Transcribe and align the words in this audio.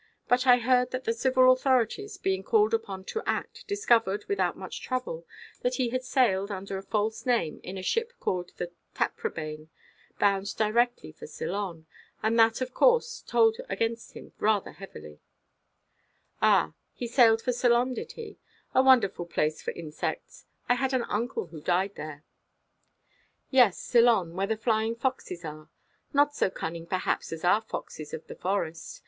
But 0.27 0.47
I 0.47 0.57
heard 0.57 0.89
that 0.89 1.03
the 1.03 1.13
civil 1.13 1.51
authorities, 1.51 2.17
being 2.17 2.41
called 2.41 2.73
upon 2.73 3.03
to 3.03 3.21
act, 3.27 3.67
discovered, 3.67 4.25
without 4.27 4.57
much 4.57 4.81
trouble, 4.81 5.27
that 5.61 5.75
he 5.75 5.89
had 5.89 6.03
sailed, 6.03 6.49
under 6.49 6.79
a 6.79 6.81
false 6.81 7.23
name, 7.23 7.59
in 7.61 7.77
a 7.77 7.83
ship 7.83 8.13
called 8.19 8.51
the 8.57 8.71
Taprobane, 8.95 9.69
bound 10.17 10.55
direct 10.57 11.01
for 11.19 11.27
Ceylon. 11.27 11.85
And 12.23 12.39
that, 12.39 12.61
of 12.61 12.73
course, 12.73 13.21
told 13.21 13.57
against 13.69 14.13
him 14.13 14.33
rather 14.39 14.71
heavily." 14.71 15.19
"Ah, 16.41 16.73
he 16.95 17.05
sailed 17.05 17.43
for 17.43 17.51
Ceylon, 17.53 17.93
did 17.93 18.13
he? 18.13 18.39
A 18.73 18.81
wonderful 18.81 19.27
place 19.27 19.61
for 19.61 19.69
insects. 19.69 20.47
I 20.67 20.73
had 20.73 20.95
an 20.95 21.03
uncle 21.09 21.45
who 21.45 21.61
died 21.61 21.93
there." 21.93 22.23
"Yes, 23.51 23.77
Ceylon, 23.77 24.33
where 24.35 24.47
the 24.47 24.57
flying 24.57 24.95
foxes 24.95 25.45
are. 25.45 25.69
Not 26.11 26.35
so 26.35 26.49
cunning, 26.49 26.87
perhaps, 26.87 27.31
as 27.31 27.43
our 27.43 27.61
foxes 27.61 28.15
of 28.15 28.25
the 28.25 28.33
Forest. 28.35 28.99